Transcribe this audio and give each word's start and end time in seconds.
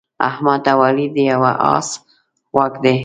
احمد 0.29 0.63
او 0.71 0.79
علي 0.87 1.07
د 1.15 1.17
یوه 1.31 1.51
اس 1.73 1.87
غوږ 2.53 2.73
دي. 2.83 2.95